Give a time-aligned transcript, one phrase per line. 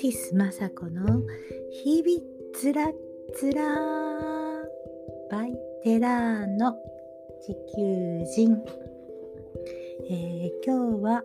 [0.00, 1.20] ティス雅子の
[1.84, 2.22] 日々
[2.54, 2.90] つら
[3.34, 3.62] つら
[5.30, 6.72] バイテラーの
[7.42, 8.64] 地球人、
[10.08, 11.22] えー、今日は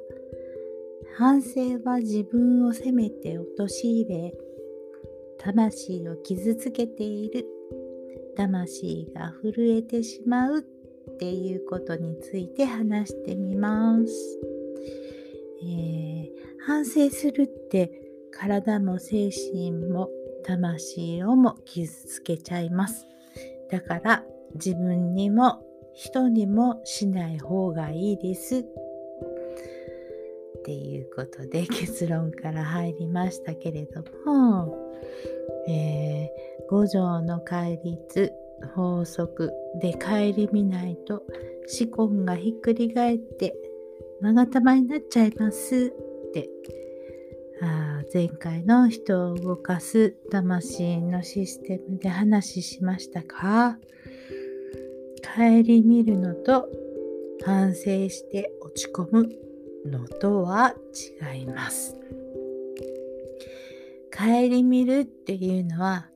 [1.17, 4.33] 反省は自分を責めて陥れ
[5.39, 7.45] 魂を傷つけている
[8.35, 10.61] 魂が震えてしまうっ
[11.17, 14.39] ていうことについて話してみます。
[15.63, 16.29] えー、
[16.59, 18.04] 反省するって
[18.37, 20.09] 体も精神も
[20.43, 23.07] 魂をも傷つけちゃいます。
[23.71, 28.59] だから自分にも人にもしない方がいいです。
[28.59, 28.63] っ
[30.65, 34.75] ていうことで 結論から入りましたけれども、
[35.67, 36.29] えー、
[36.69, 38.33] 五条の戒律
[38.73, 41.23] 法則で顧みないと
[41.79, 43.55] 思考がひっくり返って
[44.21, 45.93] 勾玉になっちゃいます
[46.29, 46.49] って
[47.61, 53.77] あ前回の人を動かす魂のシステムで話しましたか？
[55.35, 56.69] 顧みるのと
[57.43, 59.29] 反省して落ち込む
[59.85, 60.75] のとは
[61.23, 61.95] 違います。
[64.15, 66.09] 顧みるっていうのは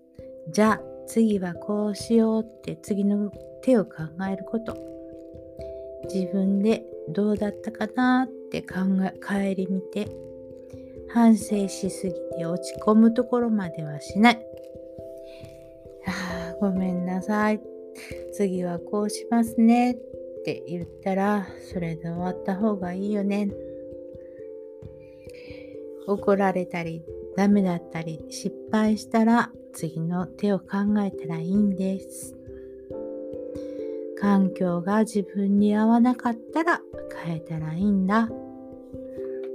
[0.51, 3.91] じゃあ次はこうしようって次の手を考
[4.29, 4.75] えること。
[6.13, 10.28] 自分でどうだったかなって考え帰り見て。
[11.13, 14.39] 反省しすぎて落ち込むところまではしない
[16.07, 17.61] あごめんなさい
[18.33, 19.95] 次はこうしますねっ
[20.45, 23.49] て言ったらそれで終わった方がいいよね
[26.07, 27.03] 怒られたり
[27.35, 30.67] ダメだったり失敗したら次の手を考
[30.99, 32.35] えたらいいんです。
[34.19, 36.81] 環境が自分に合わなかったら
[37.23, 38.29] 変えたらいいんだ。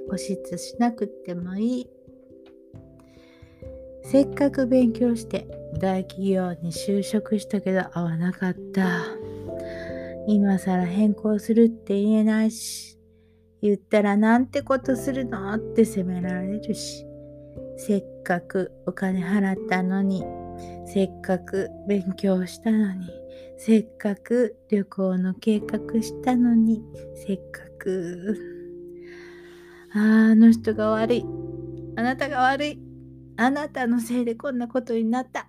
[0.09, 1.91] 固執しなくてもいい。
[4.05, 5.47] せっかく勉強して
[5.79, 9.05] 大企業に就職したけど合わなかった。
[10.27, 12.99] 今更変更するって言えないし、
[13.63, 17.07] 言ったらなんてことするのって責められるし。
[17.77, 20.25] せっかくお金払ったのに、
[20.87, 23.11] せっかく勉強したのに、
[23.57, 26.83] せっかく旅行の計画したのに、
[27.15, 28.64] せっかく、
[29.95, 31.25] ああの人が悪い。
[31.97, 32.81] あなたが悪い。
[33.37, 35.49] あなたのせいでこんなことになった。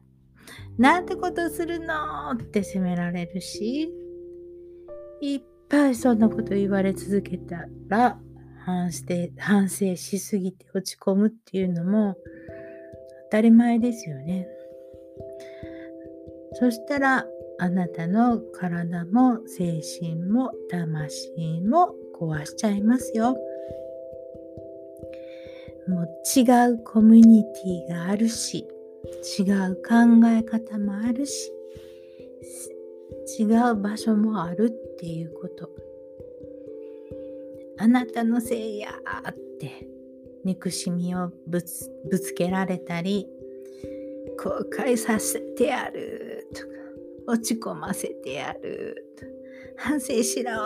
[0.77, 3.91] なんてことするのって責められるし、
[5.21, 8.19] いっぱいそんなこと言われ続けたら、
[8.65, 9.05] 反省
[9.37, 12.15] 反省しすぎて落ち込むっていうのも
[13.25, 14.47] 当たり前ですよね。
[16.53, 17.25] そしたら
[17.59, 23.35] あなたの体も精神も魂も壊しちゃいますよ。
[25.87, 26.41] もう違
[26.71, 28.67] うコミュニティがあるし
[29.39, 31.51] 違う考え方もあるし
[33.39, 35.69] 違う場所もあるっていうこと。
[37.77, 38.89] あなたのせいや
[39.29, 39.87] って
[40.45, 43.27] 憎しみをぶつぶつけられたり
[44.41, 46.67] 後悔させてやるとか
[47.27, 49.31] 落ち込ませてやるとか
[49.77, 50.61] 反省しろとか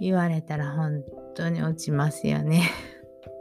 [0.00, 1.02] 言われたら本
[1.34, 2.70] 当に落ちますよね。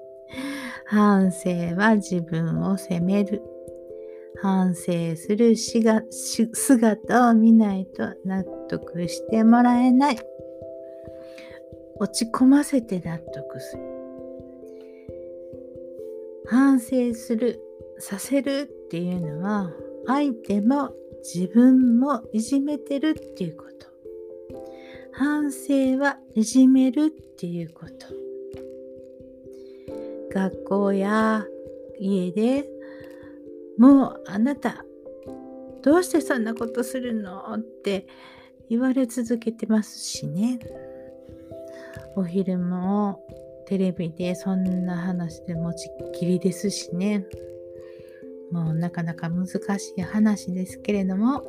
[0.86, 3.42] 反省は自分を責める。
[4.42, 10.18] 反省する姿を見ないと納得してもらえない。
[11.98, 13.84] 落ち込ませて納得する
[16.48, 17.62] 反省する
[18.00, 19.72] させるっていうのは
[20.08, 23.88] 相手も自分もいじめてるっていうこと
[25.14, 28.08] 反省はいじめるっていうこと
[30.34, 31.46] 学校や
[32.00, 32.70] 家で
[33.78, 34.86] もうあなた
[35.82, 38.08] どうしてそんなことするのって
[38.70, 40.60] 言われ続けてますしね。
[42.16, 43.26] お昼も
[43.66, 47.26] テレビでそんな話でもちっきりですしね。
[48.52, 51.44] もうなかなか難しい話ですけれども、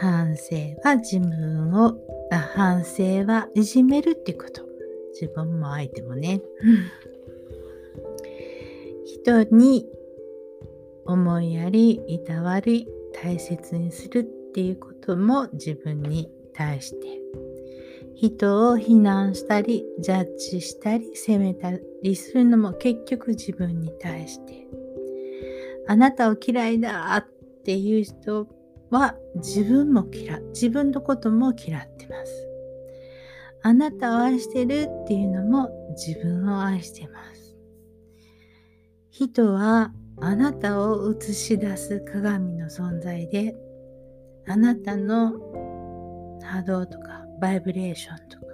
[0.00, 1.94] 反省は自分を、
[2.30, 4.62] あ反省はいじめるってこと。
[5.12, 6.40] 自分も相手もね。
[9.04, 9.86] 人に
[11.06, 17.20] 思いやり、いたわり、大切にするっていうことも自分に対して
[18.14, 24.66] 人を非難したりジャッジしたり責めたりするのも結局自分に対して
[25.86, 28.46] あなたを嫌いだっていう人
[28.94, 32.48] は自分も嫌自分のことも嫌ってます
[33.66, 37.56] あなたを愛してるっていうのも自分を愛してます。
[39.10, 43.56] 人はあなたを映し出す鏡の存在で、
[44.46, 45.32] あなたの
[46.42, 48.44] 波動とかバイブレーションとか、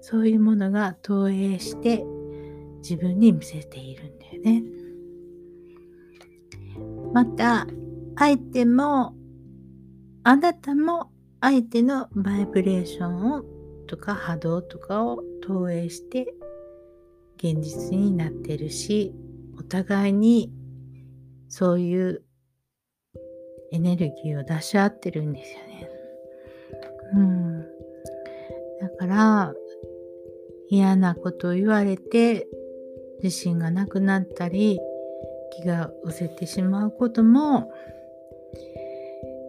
[0.00, 2.04] そういうものが投影して
[2.78, 4.64] 自分に見せているんだよね。
[7.12, 7.68] また、
[8.16, 9.14] 相手も、
[10.24, 11.10] あなたも
[11.40, 13.44] 相手のバイブレーションを
[13.86, 16.34] とか波動とかを投影して
[17.36, 19.14] 現実になってるし、
[19.58, 20.50] お互いに
[21.48, 22.24] そういう
[23.70, 25.90] エネルギーを出し合ってるんですよね。
[27.14, 27.60] うん。
[28.80, 29.54] だから、
[30.70, 32.48] 嫌なことを言われて
[33.22, 34.80] 自信がなくなったり
[35.52, 37.70] 気が失せてしまうことも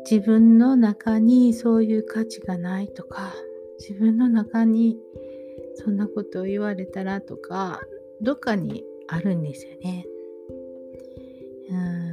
[0.10, 3.34] 自分の中にそういう価値がないとか
[3.80, 4.98] 自分の中に
[5.76, 7.82] そんなことを言われたらとか
[8.22, 10.06] どっかにあるんですよね。
[11.70, 12.06] うん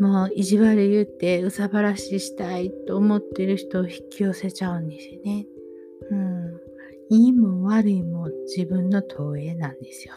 [0.00, 5.46] もう意地悪言ってうさばらししたいと思ってる人を引き寄せちゃうんですよね。
[6.10, 6.60] うん、
[7.08, 10.14] いいも悪いも自分の投影なんですよ。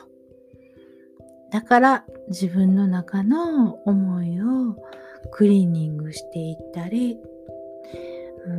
[1.52, 4.39] だから自分の中の思いを
[5.40, 7.18] クリーニングしていったり、
[8.46, 8.54] うー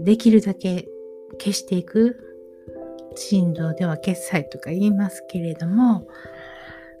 [0.00, 0.86] んできるだけ
[1.38, 2.22] 消していく。
[3.14, 6.06] 振動では決済とか言いますけれども、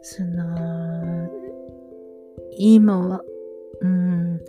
[0.00, 1.28] その、
[2.56, 3.22] いいもは、
[3.82, 4.40] うん、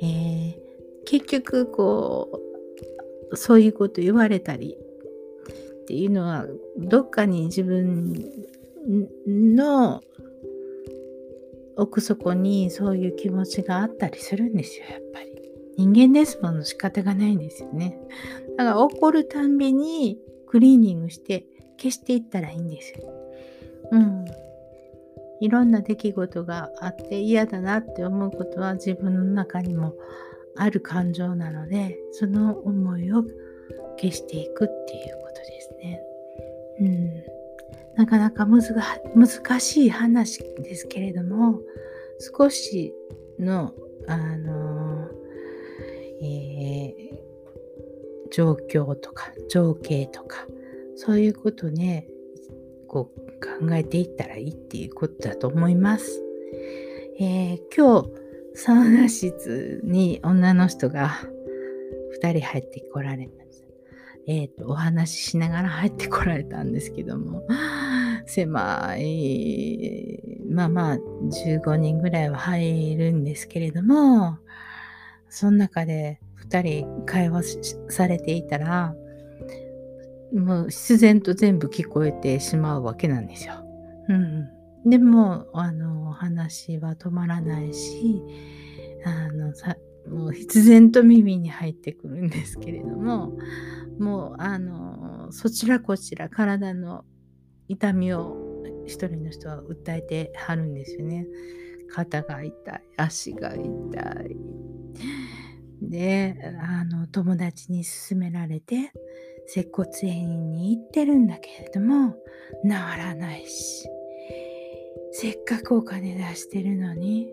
[0.00, 0.56] えー、
[1.04, 2.40] 結局こ
[3.30, 4.78] う、そういうこと言われたり
[5.82, 6.46] っていうのは、
[6.78, 8.14] どっかに自分
[9.26, 10.00] の
[11.76, 15.30] 奥底にそういう気持ちがあったりするんですよ、やっぱり。
[15.76, 17.98] 人間ですもの仕方がないんですよね。
[18.58, 21.46] だから怒るたんびにクリーニングして
[21.78, 23.12] 消していったらいいんですよ。
[23.92, 24.24] うん。
[25.40, 29.94] いろんな出来事があって嫌だなって思うことは自分の中にも
[30.56, 33.22] ある感情なので、その思いを
[33.98, 36.02] 消していくっていうことですね。
[36.80, 37.19] うん。
[37.96, 41.60] なかなか難しい話ですけれども、
[42.18, 42.94] 少し
[43.38, 43.74] の、
[44.06, 45.08] あの
[46.22, 50.46] えー、状況とか情景とか、
[50.96, 52.08] そういうことね、
[52.86, 53.20] こう
[53.66, 56.22] 考えていったらいいっていうことだと思います。
[57.18, 58.10] えー、今日、
[58.54, 61.10] サウナ室に女の人が
[62.20, 63.69] 2人入ってこられました。
[64.30, 67.42] えっ、ー、と、お話ししながら入ってこられたんですけども、
[68.26, 74.38] 狭い、まあまあ、15人ぐらいは入るんですけれども、
[75.28, 78.94] その中で2人会話されていたら、
[80.32, 83.54] もう自然と全部聞こえてしまうわけなんですよ。
[84.08, 84.48] うん。
[84.88, 88.22] でも、あの、話は止まらないし、
[89.04, 89.76] あの、さ
[90.08, 93.36] もう必然と耳に入ってくるんですけれども、
[93.98, 97.04] もう、あの、そちらこちら体の
[97.68, 98.36] 痛みを
[98.86, 101.26] 一人の人は訴えてはるんですよね。
[101.90, 104.36] 肩が痛い、足が痛い。
[105.82, 108.92] で、あの、友達に勧められて、
[109.46, 112.12] 接骨院に行ってるんだけれども、
[112.64, 113.88] 治らないし、
[115.12, 117.28] せっかくお金出してるのに、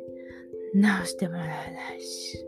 [0.73, 2.45] 治してもらえないし、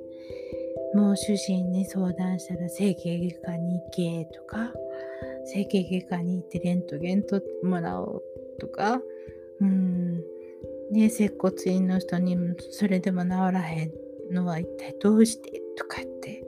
[0.93, 4.73] もう主人に相談したら整形外科に行けとか、
[5.45, 8.23] 整形外科に行ってレントゲン取ってもらおう
[8.59, 9.01] とか、
[9.61, 10.23] うん、
[10.91, 12.38] ね、接骨院の人に
[12.71, 13.91] それでも治らへん
[14.31, 16.43] のは一体どうしてとかって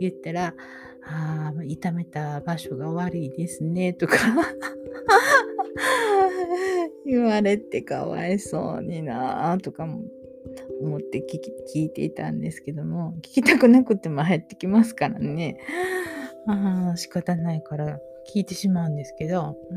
[0.00, 0.54] 言ったら、
[1.02, 4.16] ああ、痛めた場所が悪いですね、とか
[7.06, 10.02] 言われてかわいそうになとかも
[10.80, 15.58] 思って聞き聞いていたんですけども、聞きたくなくても入ってきますからね。
[16.48, 17.98] あ、仕方ないから
[18.32, 19.74] 聞いてしまうんですけど、う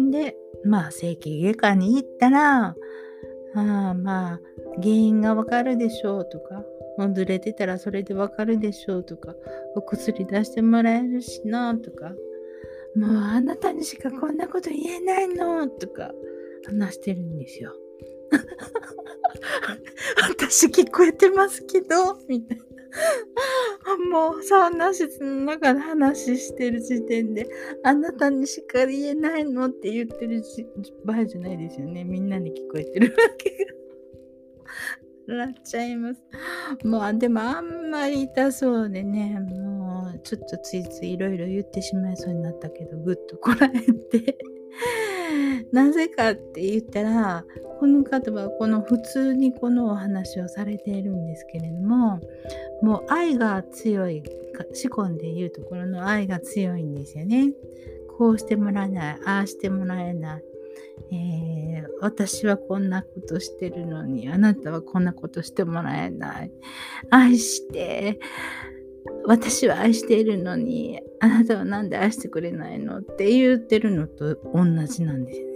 [0.00, 0.10] ん。
[0.10, 2.74] で、まあ、整形外科に行ったら、
[3.54, 4.40] ああまあ、
[4.76, 6.64] 原因がわかるでしょうとか、
[6.96, 9.34] もうずれてたらそれでわかるでしょうとか、
[9.74, 12.14] お薬出してもらえるしなとか、
[12.94, 16.12] もうあなたにしかこんなこと言えないのとか
[16.66, 17.72] 話してるんですよ。
[20.30, 22.64] 私聞こえてますけどみたいな。
[24.10, 27.48] もうサウナ室の中で話してる時点で、
[27.82, 30.42] あなたにしか言えないのって言ってる
[31.04, 32.04] 場合じゃないですよね。
[32.04, 33.50] みんなに聞こえてるわけ
[35.26, 35.36] が。
[35.46, 36.22] なっちゃいます。
[36.84, 39.72] もう、でもあんまり痛そうでね、も
[40.12, 43.70] もちょっとついついいろいろ言ってしまいそうになったけどぐっとこらえ
[44.18, 44.38] て
[45.70, 47.44] なぜかって言ったら
[47.78, 52.20] この方はこの普通にこのお話をされているんですけれども
[52.82, 54.22] もう愛が強い
[54.72, 57.52] 仕込んで言うところの愛が強いんですよね。
[58.18, 60.44] こうしてもらえないああしてもらえない、
[61.12, 66.52] えー、私はこんなことしてるのにあなたはこんなことしてもらえない
[67.10, 68.20] 愛して
[69.26, 75.51] 私は愛しているのにあなたは何で愛してくれないのって言ってるのと同じなんですよね。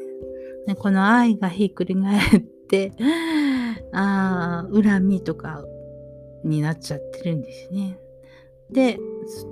[0.75, 2.93] この愛がひっくり返って
[3.93, 5.65] あ恨みとか
[6.45, 7.99] になっちゃってるんですね。
[8.71, 8.99] で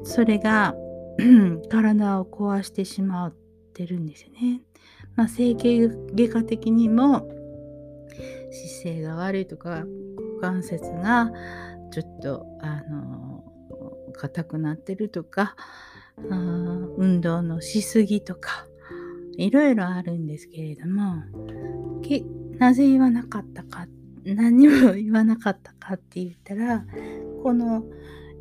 [0.02, 0.74] それが
[1.70, 3.34] 体を壊してしまっ
[3.72, 4.62] てるんですよね。
[5.16, 7.28] まあ、整形外科的にも
[8.50, 9.84] 姿勢が悪いとか
[10.40, 11.30] 股関節が
[11.92, 13.44] ちょっとあの
[14.14, 15.56] 硬くなってるとか
[16.18, 18.66] 運動のしすぎとか
[19.38, 21.22] いろいろあるんですけれども
[22.58, 23.86] なぜ言わなかったか
[24.24, 26.84] 何も言わなかったかって言ったら
[27.42, 27.84] この、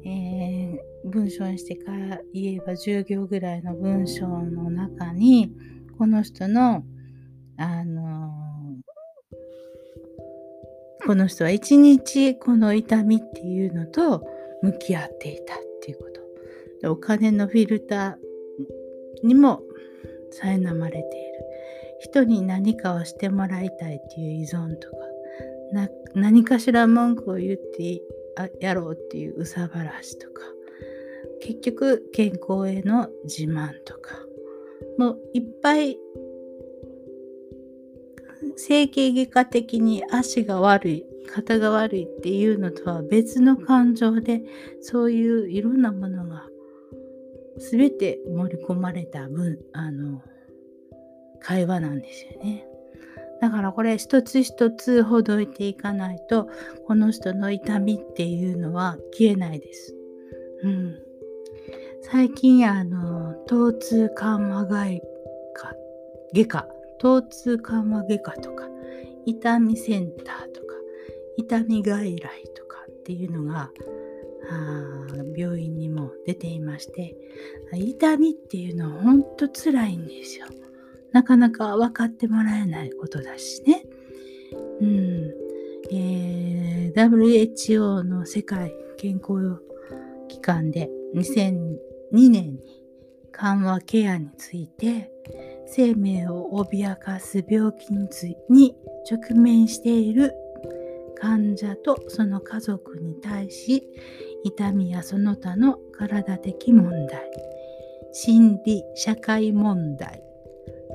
[0.05, 5.51] えー、文章にしてから言えば10行ぐらいの文章の中に
[5.97, 6.83] この人の
[7.57, 8.31] あの
[11.05, 14.23] この人は一日この痛みっていうのと
[14.61, 16.23] 向き合っていたっていうこと。
[16.85, 19.61] お金のフィルターにも
[20.41, 21.33] 苛まれている。
[22.03, 24.97] 人に何かをしてもらいたいっていう依存とか
[26.13, 28.01] 何かしら文句を言って
[28.59, 30.41] やろうっていう憂さ晴らしとか
[31.41, 34.11] 結局健康への自慢とか
[34.97, 35.97] もういっぱい
[38.57, 44.43] 整形外科的に足が悪い肩が悪いっていうのとは別の感情で
[44.81, 46.47] そういういろんなものが
[47.57, 50.21] 全て盛り込まれた分あの
[51.39, 52.65] 会話なんですよね。
[53.41, 56.49] だからこれ一つ一つほどいていかないと
[56.87, 59.95] この人の痛みっていうのは消えないです。
[60.63, 60.99] うん。
[62.01, 65.01] 最近あの疼痛緩和外
[65.53, 65.73] 科
[66.33, 66.67] 外科
[66.99, 68.67] 疼痛緩和外科とか
[69.25, 70.75] 痛みセンターとか
[71.37, 73.71] 痛み外来とかっていうのが
[75.35, 77.15] 病院にも出ていまして
[77.73, 80.45] 痛みっていうのは本当辛いんですよ。
[81.11, 83.83] なかなか分かってもらえないことだしね。
[84.81, 85.31] うん。
[85.91, 89.61] えー、WHO の世界健康
[90.27, 91.77] 機関で2002
[92.29, 92.83] 年に
[93.31, 95.11] 緩和ケアについて
[95.67, 97.91] 生命を脅かす病気
[98.49, 98.75] に
[99.09, 100.33] 直面している
[101.19, 103.87] 患者とその家族に対し
[104.43, 107.31] 痛みやその他の体的問題。
[108.11, 110.21] 心理社会問題。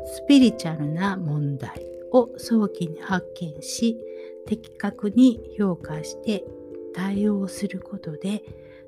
[0.07, 3.99] スピリチュアルな問題を早期に発見し
[4.47, 6.45] 的確に評価して
[6.95, 8.43] 対応することで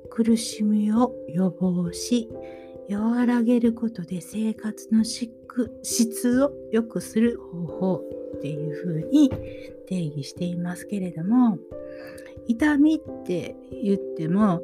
[0.09, 2.29] 苦しみを予防し
[2.89, 8.01] 和らげることで生活の質を良くする方法
[8.37, 9.29] っていうふうに
[9.87, 11.57] 定義していますけれども
[12.47, 14.61] 痛みって言っても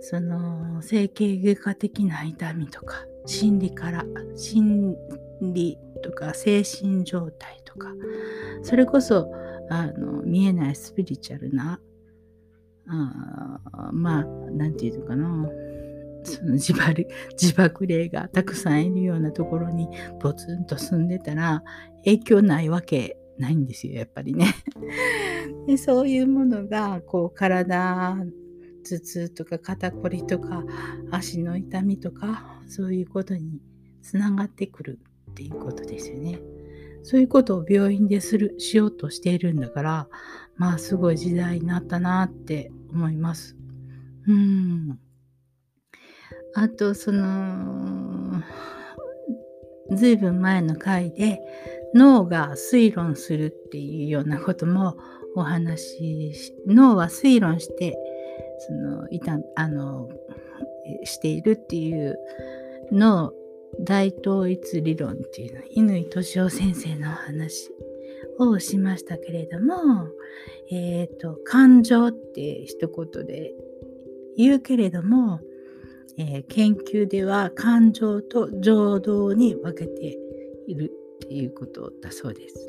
[0.00, 4.04] その整形外科的な痛みとか心理から
[4.36, 4.96] 心
[5.40, 7.88] 理とか精神状態とか
[8.62, 9.30] それこそ
[9.70, 11.80] あの見えないスピリチュアルな
[12.86, 15.48] あまあ何て言うのかな
[16.24, 17.06] その自爆
[17.40, 19.88] 自爆霊がたくさんいるようなところに
[20.20, 21.62] ポツンと住んでたら
[22.04, 24.54] 影響ないわけないんですよやっぱりね
[25.66, 28.16] でそういうものがこう体
[28.84, 30.64] 頭痛とか肩こりとか
[31.10, 33.60] 足の痛みとかそういうことに
[34.02, 34.98] つながってくる
[35.30, 36.40] っていうことですよね。
[37.04, 40.08] そういうことを病院でするしようとしているんだから
[40.56, 43.56] まあすごい時代になったなって思います。
[44.26, 44.98] うん。
[46.54, 48.42] あとその
[49.92, 51.40] ずいぶん前の回で
[51.94, 54.96] 脳が推論するっていうようなことも
[55.34, 55.96] お話
[56.30, 57.96] し脳は推論して
[58.58, 60.08] そのいたあの
[61.04, 62.18] しているっていう
[62.90, 63.32] 脳
[63.80, 67.70] 大統一理論っていうのは乾敏夫先生のお話
[68.38, 70.08] をしましたけれども、
[70.70, 73.52] えっ、ー、と感情って一言で
[74.36, 75.40] 言うけれども、
[76.16, 80.18] えー、研究では感情と情動に分けて
[80.66, 80.92] いる。
[81.24, 82.66] っていうことだそうです。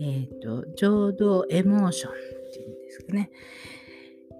[0.00, 2.14] えっ、ー、と情動エモーションっ
[2.52, 3.30] ていうんですかね。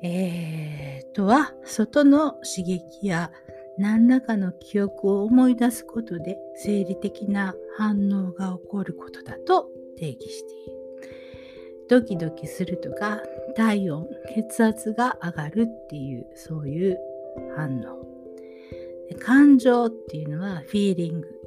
[0.02, 3.32] えー、とは外の刺激や
[3.78, 10.78] 何らかの記憶を思い出すことで生理的な反応が起こることだと定義している。
[11.88, 13.22] ドキドキするとか
[13.56, 16.98] 体温血圧が上がるっていうそういう
[17.56, 18.08] 反応
[19.16, 21.37] 感情っていうのはフィーリング、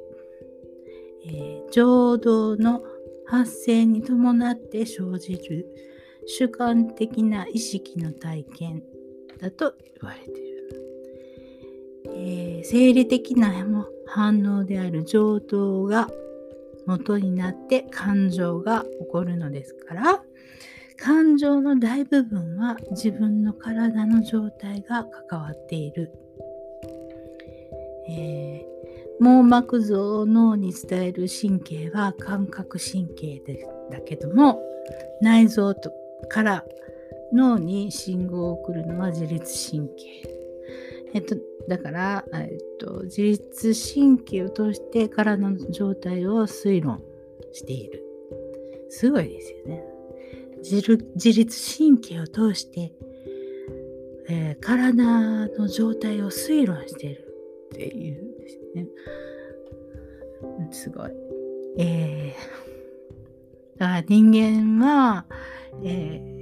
[1.26, 2.82] えー、情動の
[3.26, 5.66] 発生に伴って生じる
[6.26, 8.82] 主観的な意識の体験
[9.40, 10.82] だと言われている、
[12.06, 13.52] えー、生理的な
[14.06, 16.08] 反応である情動が
[16.86, 20.22] 元になって感情が起こるのですから
[20.96, 26.12] 感情の大部分は自分の体の状態が関わっている、
[28.08, 28.64] え、
[29.22, 34.60] 網膜像を脳に伝える神経は感覚神経でだけども
[35.20, 35.92] 内臓と
[36.28, 36.64] から
[37.32, 39.94] 脳に信号を送るのは自律神経。
[41.14, 41.36] えっと、
[41.68, 47.00] だから、えっと、自律神経を通して体の状態を推論
[47.52, 48.02] している。
[48.90, 49.84] すごいですよね。
[50.62, 52.92] 自律神経を通して、
[54.28, 57.28] えー、体の状態を推論している
[57.72, 58.31] っていう
[58.74, 58.86] ね。
[60.70, 61.10] すごい。
[61.78, 65.26] えー、 だから人間は、
[65.82, 66.32] えー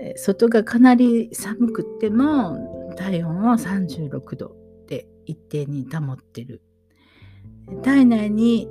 [0.00, 6.62] えー、外がかなり寒くても体温を36度で一定に保ってる
[7.82, 8.68] 体内に、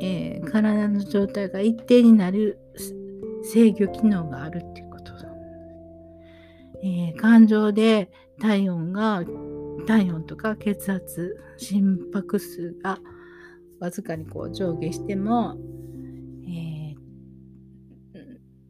[0.00, 2.58] えー、体の状態が一定になる
[3.42, 5.10] 制御機能があるっていうこと
[6.82, 8.10] えー、感情で
[8.40, 9.22] 体温が
[9.86, 12.98] 体温とか血圧心拍数が
[13.78, 15.56] わずかにこう上下しても
[16.48, 16.94] え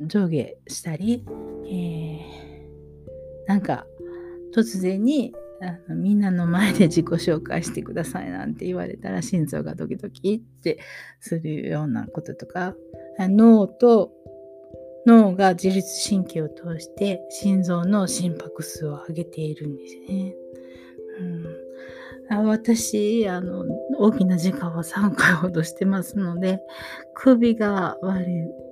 [0.01, 1.25] 上下したり、
[1.67, 3.87] えー、なんか
[4.55, 10.79] 突然にあのみんなの前で自己紹介してくださいなんて言われたら心臓がドキドキって
[11.21, 12.75] するようなこととか
[13.19, 14.13] 脳と
[15.07, 20.35] 脳が自律神経を通して心臓の心拍数を上げているんですね。
[22.31, 23.65] うん、私あの
[23.99, 26.61] 大きな時間を3回ほどしてますので
[27.15, 28.27] 首が悪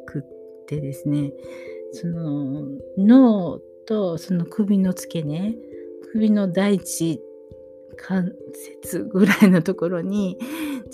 [0.07, 0.23] くっ
[0.67, 1.33] てですね
[1.93, 5.57] その脳とその首の付け根
[6.13, 7.21] 首の第一
[7.97, 8.33] 関
[8.83, 10.39] 節ぐらいのところに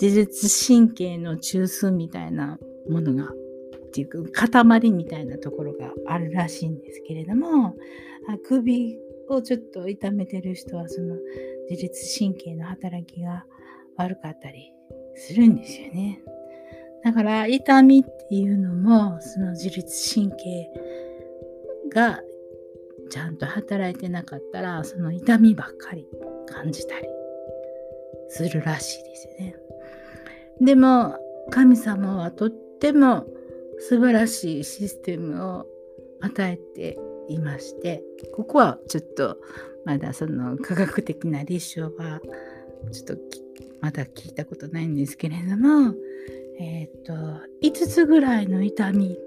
[0.01, 2.57] 自律神経の中枢みたいな
[2.89, 3.31] ものが
[3.95, 7.75] っていうか塊みたいなところがあるらしいんですけれども
[8.45, 8.97] 首
[9.29, 11.15] をちょっと痛めてる人はその
[11.69, 13.45] 自律神経の働きが
[13.95, 14.73] 悪かったり
[15.15, 16.21] するんですよね。
[17.05, 20.69] だから痛みっていうのもその自律神経
[21.89, 22.19] が
[23.09, 26.05] ちゃんと働いてなかったらその痛みばっかり
[26.47, 27.07] 感じたり
[28.27, 29.55] するらしいですね。
[30.59, 31.15] でも
[31.51, 33.25] 神様はとっても
[33.79, 35.65] 素晴らしいシステムを
[36.21, 36.97] 与えて
[37.29, 39.37] いましてここはちょっと
[39.85, 42.21] まだその科学的な立証は
[42.91, 43.17] ちょっと
[43.81, 45.93] まだ聞いたことないんですけれども
[46.59, 47.13] えっ、ー、と
[47.61, 49.17] 5つぐらいの痛み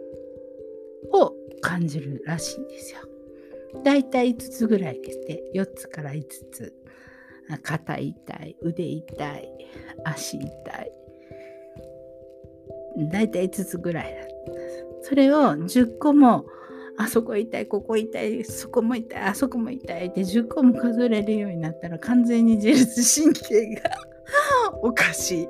[1.12, 3.00] を感じるらしいんですよ。
[3.84, 5.40] だいたい5つぐらいですね。
[5.54, 6.72] 4つから5つ。
[7.62, 9.48] 肩痛い、腕痛い、
[10.04, 10.92] 足痛い。
[13.10, 14.27] だいたい5つぐらいだ
[15.08, 16.46] それを10個も
[16.98, 23.90] あそこ痛い、ここ痛い、そこも痛い、あそこも痛いって10個も数えるようになったら完全に自律神経が
[24.82, 25.48] おかしい。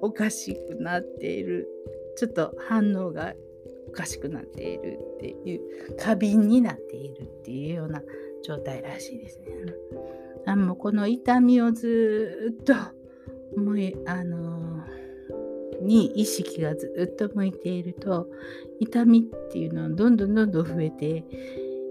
[0.00, 1.68] おかしくなっている
[2.16, 3.34] ちょっと反応が
[3.88, 8.02] おかしくなっているっていう過敏になっているっていうような
[8.44, 9.46] 状態らしいですね。
[10.46, 12.74] あもうこの痛みをずっと
[13.56, 14.84] 思いあの
[15.84, 18.28] に意識がずっと向いていると
[18.80, 21.24] 痛みっていうのはどんどんどんどん増えて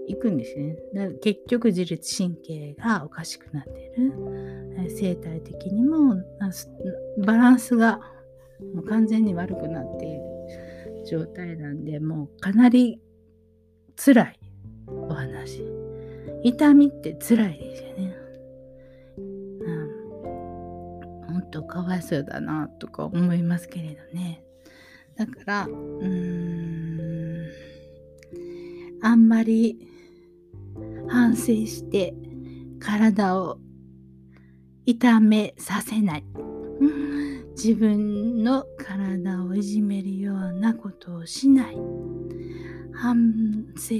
[0.06, 0.76] いくんですね。
[0.94, 4.12] だ結局自律神経がおかしくなっている。
[4.90, 6.16] 生態的にも
[7.24, 8.00] バランスが
[8.74, 10.20] もう完全に悪くなっている
[11.06, 13.00] 状態なんでもうかなり
[13.96, 14.40] 辛い
[14.86, 15.62] お話。
[16.42, 18.13] 痛みって辛いですよね。
[21.54, 24.42] 本当かわいそうだなとか思いますけれどね。
[25.16, 27.46] だからうーん
[29.02, 29.78] あんまり
[31.08, 32.12] 反省して
[32.80, 33.58] 体を
[34.84, 36.24] 痛めさせない。
[37.54, 41.76] 自分の体をいじめるようなことをしない。
[42.92, 43.94] 反省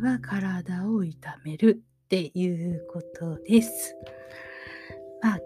[0.00, 3.96] は体を痛めるっていうことです。
[5.22, 5.40] まあ、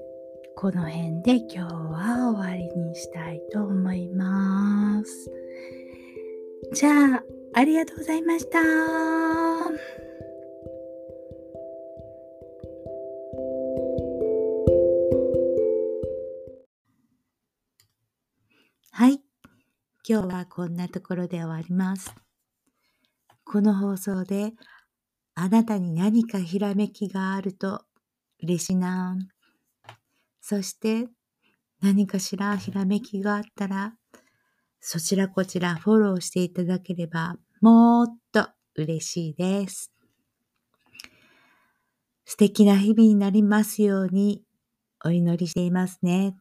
[0.65, 5.31] この辺で今日は終わりにしたいと思います。
[6.73, 7.23] じゃあ、
[7.53, 8.61] ありがとうございました。
[18.91, 19.21] はい。
[20.09, 22.15] 今日はこんなところで終わります。
[23.45, 24.55] この放送で
[25.35, 27.83] あなたに何かひらめきがあると
[28.43, 29.19] 嬉しいな。
[30.47, 31.09] そして
[31.81, 33.95] 何かしらひらめきがあったら
[34.79, 39.91] そちらこちらフォローしていただければもっと嬉しいです。
[42.27, 44.43] 素敵な日々になりますように
[45.03, 46.37] お祈りしていますね。